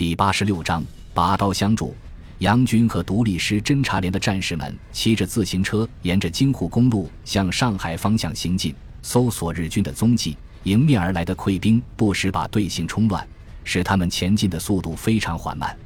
[0.00, 1.94] 第八十六章拔刀相助。
[2.38, 10.38] 杨军和独立师侦察连的战士们骑着自行车，沿着京沪公路向上海方向行进，搜索日军的踪迹。
[10.62, 13.28] 迎面而来的溃兵不时把队形冲乱，
[13.62, 15.76] 使他们前进的速度非常缓慢。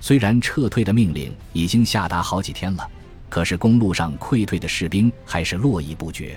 [0.00, 2.90] 虽然撤退的命令已经下达好几天了，
[3.28, 6.36] 可是公路上溃退的士兵还是络绎不绝。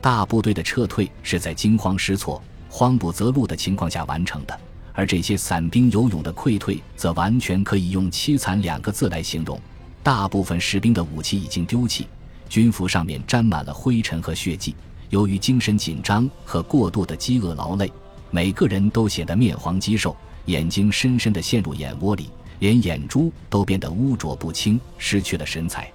[0.00, 4.56] 大部队的撤退是在惊慌失措、慌不择路的情况下完成的。
[4.92, 9.58] 而这些散兵游勇的溃退，则完全可以用“凄惨”两个字来形容。
[10.02, 12.06] 大部分士兵的武器已经丢弃，
[12.48, 14.74] 军服上面沾满了灰尘和血迹。
[15.10, 17.90] 由于精神紧张和过度的饥饿劳累，
[18.30, 20.16] 每个人都显得面黄肌瘦，
[20.46, 25.90] 眼睛深深地陷入眼窝里，连眼珠都变得污浊不清，失去了神采。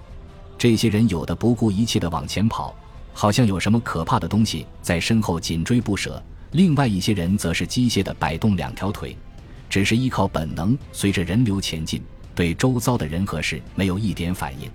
[0.56, 2.74] 这些人有的不顾一切地往前跑，
[3.12, 6.22] 好像有什么可怕的东西在身后紧追不舍。
[6.52, 9.16] 另外一些人则是机械地摆动两条腿，
[9.68, 12.02] 只是依靠本能随着人流前进，
[12.34, 14.70] 对周遭的人和事没有一点反应。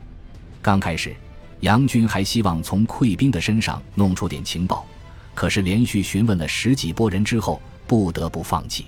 [0.61, 1.15] 刚开始，
[1.61, 4.85] 杨军还希望从溃兵的身上弄出点情报，
[5.33, 8.85] 可是连续询问了十几拨人之后，不得不放弃。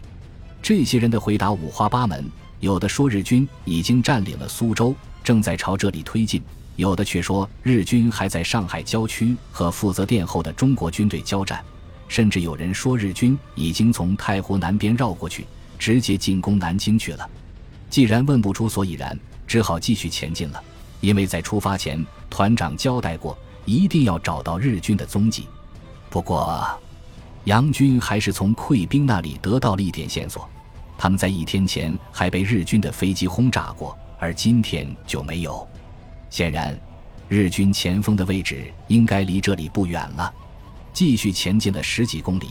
[0.61, 2.23] 这些人的回答五花八门，
[2.59, 6.39] 有的说日军已经占领了苏州，正在朝这里推进；
[6.75, 11.64] 有的却说日军还在上海郊区和负责殿后的中国军队交战。
[12.08, 15.45] 甚至有人说，日军已经从太湖南边绕过去，
[15.78, 17.30] 直接进攻南京去了。
[17.89, 19.17] 既然问不出所以然，
[19.48, 20.64] 只好继续前进了。
[21.02, 25.48] 因为在出发前，团长交代过，一定要找到日军的踪迹。
[26.09, 26.67] 不过，
[27.44, 30.50] 杨军还是从溃兵那里得到了一点线索：
[30.98, 35.67] 他们在一天前还被日军的飞机轰炸过，而今天就没有。
[36.30, 36.76] 显然，
[37.28, 40.33] 日军前锋的位置应该离这里不远了。
[40.96, 42.48] 继续前进了十几公里，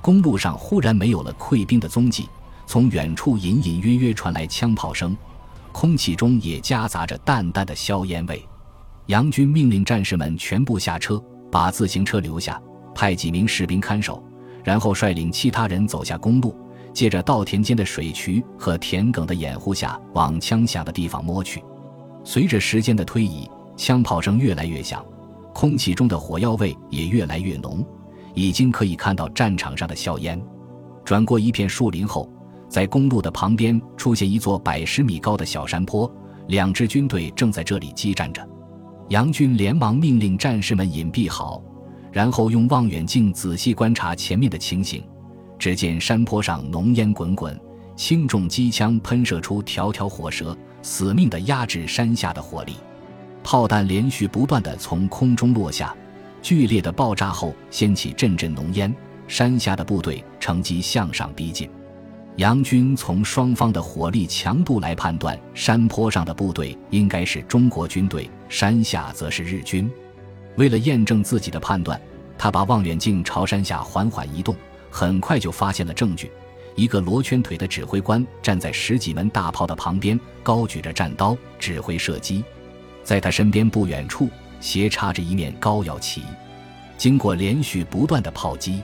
[0.00, 2.28] 公路上忽然没有了溃兵的踪迹，
[2.64, 5.16] 从远处隐隐约约传来枪炮声，
[5.72, 8.46] 空气中也夹杂着淡淡的硝烟味。
[9.06, 12.62] 杨军命令战士们全部下车，把自行车留下，
[12.94, 14.22] 派几名士兵看守，
[14.62, 16.56] 然后率领其他人走下公路，
[16.94, 21.60] 借着稻田间的水渠和田埂的掩护下，往枪响的地方摸去。
[22.22, 25.04] 随着时间的推移，枪炮声越来越响。
[25.52, 27.84] 空气中的火药味也越来越浓，
[28.34, 30.40] 已经可以看到战场上的硝烟。
[31.04, 32.30] 转过一片树林后，
[32.68, 36.10] 在公路的旁边出现一座百十米高的小山坡，
[36.48, 38.46] 两支军队正在这里激战着。
[39.08, 41.60] 杨军连忙命令战士们隐蔽好，
[42.12, 45.02] 然后用望远镜仔细观察前面的情形。
[45.58, 47.60] 只见山坡上浓烟滚滚，
[47.96, 52.76] 轻重机枪喷射出条条火舌，死命地压制山下的火力。
[53.42, 55.94] 炮弹连续不断地从空中落下，
[56.42, 58.94] 剧烈的爆炸后掀起阵阵浓烟。
[59.26, 61.70] 山下的部队乘机向上逼近。
[62.36, 69.90] 杨军从双方的火力强度来判断，山坡上的部队应该是中国军队，山下则是日军。
[70.56, 72.00] 为了验证自己的判断，
[72.36, 74.54] 他把望远镜朝山下缓缓移动，
[74.90, 76.30] 很快就发现了证据：
[76.74, 82.42] 一个罗圈腿的指挥官站在十几门大炮的旁边，高举着战刀指挥射击。
[83.02, 84.28] 在他身边不远处
[84.60, 86.22] 斜插着一面高摇旗，
[86.96, 88.82] 经过连续不断的炮击，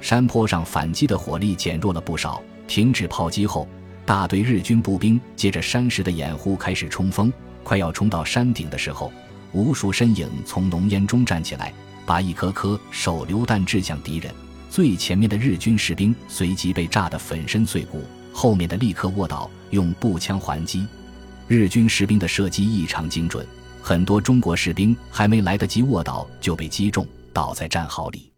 [0.00, 2.42] 山坡上反击的火力减弱了不少。
[2.66, 3.68] 停止炮击后，
[4.06, 7.30] 大队日军步兵借着山石的掩护开始冲锋。
[7.62, 9.12] 快要冲到山顶的时候，
[9.52, 11.72] 无数身影从浓烟中站起来，
[12.06, 14.32] 把一颗颗手榴弹掷向敌人。
[14.70, 18.02] 最前面的日军士兵随即被炸得粉身碎骨，
[18.32, 20.86] 后面的立刻卧倒，用步枪还击。
[21.48, 23.46] 日军士兵的射击异常精准，
[23.82, 28.32] 很多中国士兵还没来得及卧倒就被击中，倒在战壕里。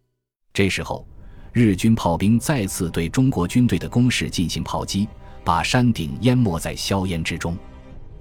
[0.53, 1.07] 这时候，
[1.53, 5.07] 日军炮兵再次对中国军队的攻势进行炮击，
[5.43, 7.57] 把山顶淹没在硝烟之中。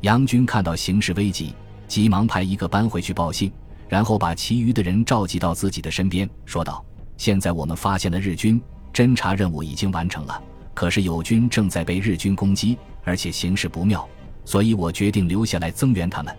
[0.03, 1.55] 杨军看到形势危急，
[1.89, 3.51] 急忙派一个班回去报信，
[3.89, 6.85] 然后把其余的人召集到自己的身边，说道
[7.17, 8.61] ：“现在我们发现了日军，
[8.93, 10.41] 侦察任务已经完成了，
[10.75, 14.07] 可是友军正在被日军攻击，而且形势不妙。”
[14.45, 16.35] 所以我决定留下来增援他们。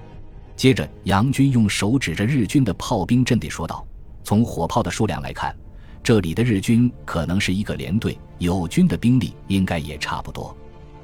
[0.56, 3.86] 接着，杨军用手指着日军的炮兵阵地说道
[4.24, 5.54] ：“从火炮的数量来看，
[6.02, 10.56] 这里的日军可能是一个连队，友军的兵力应该也差不多。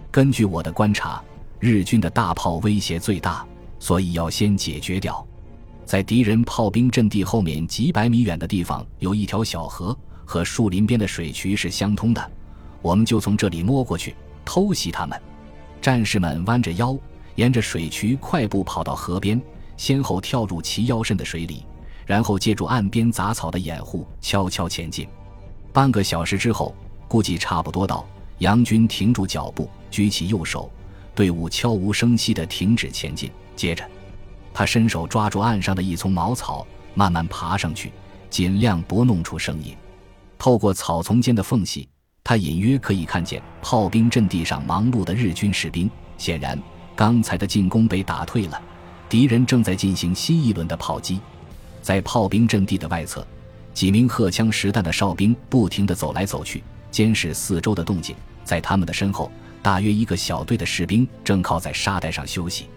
[0.09, 1.21] 根据我的观察，
[1.59, 3.45] 日军的大炮威胁最大，
[3.77, 5.25] 所以要先解决掉。
[5.85, 12.31] 在敌人炮兵阵地后面几百米远的地方，有一条小河，和树林边的水渠是相通的，
[12.81, 14.15] 我们就从这里摸过去，
[14.45, 15.19] 偷袭他们。”
[15.81, 16.95] 战士们弯着腰，
[17.35, 19.41] 沿着水渠快步跑到河边，
[19.75, 21.65] 先后跳入齐腰深的水里，
[22.05, 25.07] 然后借助岸边杂草的掩护，悄悄前进。
[25.73, 26.75] 半个小时之后，
[27.07, 28.05] 估计差不多到，
[28.37, 30.69] 杨军停住脚步，举起右手，
[31.15, 33.31] 队伍悄无声息地停止前进。
[33.55, 33.83] 接着，
[34.53, 37.91] 他伸手抓住岸上的一丛茅草，慢慢爬上去，
[38.29, 39.75] 尽量不弄出声音。
[40.37, 41.87] 透过草丛间的缝隙，
[42.23, 45.89] 他隐约可以看见炮兵阵地上忙碌的日军士兵。
[46.17, 46.57] 显然，
[46.95, 48.61] 刚才的进攻被打退了，
[49.09, 51.19] 敌人正在进行新一轮的炮击。
[51.81, 53.25] 在炮兵阵地的外侧，
[53.73, 58.15] 几名荷枪实弹的哨兵不停地走来走去，监视四周的动静。
[58.43, 59.31] 在他们的身后，
[59.63, 62.67] 大约一个小队的士兵正靠在沙袋上休息。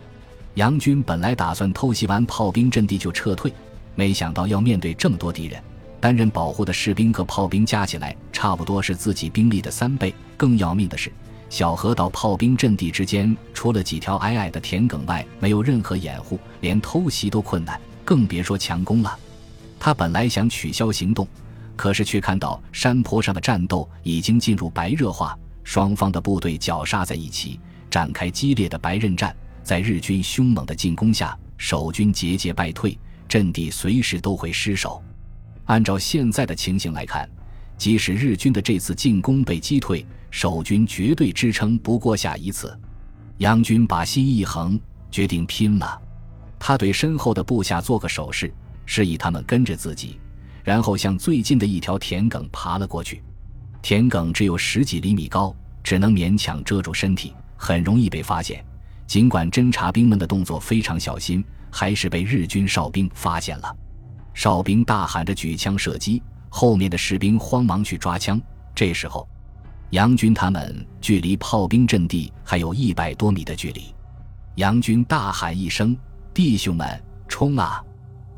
[0.55, 3.53] 杨军本来打算偷袭完炮兵阵地就撤退，
[3.95, 5.63] 没想到要面对这么多敌人，
[6.05, 10.15] 担任保护的士兵和炮兵加起来差不多是自己兵力的三倍。
[10.37, 11.11] 更要命的是。
[11.49, 19.19] 小河到炮兵阵地之间，除了几条矮矮的田埂外，没有任何掩护，连偷袭都困难，更别说强攻了。
[19.81, 21.27] 他本来想取消行动，
[21.75, 27.59] 可是却看到山坡上的战斗已经进入白热化，双方的部队绞杀在一起，
[27.91, 29.35] 展开激烈的白刃战。
[29.63, 35.03] 在日军凶猛的进攻下，守军节节败退，阵地随时都会失守。
[35.67, 37.29] 按照现在的情形来看，
[37.77, 42.79] 即使日军的这次进攻被击退，守军绝对支撑不过下一次，
[43.39, 44.79] 杨军把心一横，
[45.11, 46.01] 决定拼了。
[46.59, 48.53] 他对身后的部下做个手势，
[48.87, 50.19] 示意他们跟着自己，
[50.63, 53.23] 然后向最近的一条田埂爬了过去。
[53.83, 58.65] 田埂只有十几厘米高，只能勉强遮住身体，很容易被发现。
[59.07, 63.77] 尽管侦察兵们的动作非常小心，还是被日军哨兵发现了。
[64.35, 68.39] 哨兵大喊着举枪射击，后面的士兵慌忙去抓枪。
[68.75, 69.27] 这时候。
[69.91, 73.95] 杨军他们距离炮兵阵地还有一百多米的距离，
[74.57, 75.97] 杨军大喊一声
[76.35, 77.81] ：“弟兄们，冲啊！”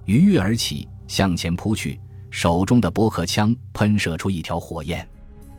[0.05, 1.99] 鱼跃而起，向前扑去，
[2.31, 5.09] 手中的驳壳枪喷射出一条火焰。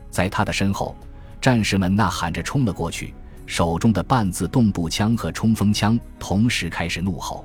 [0.08, 0.94] 在他的身后，
[1.40, 3.12] 战士们呐喊着冲了过去，
[3.44, 7.44] 手中的半自动步枪和冲锋枪同时开始怒吼。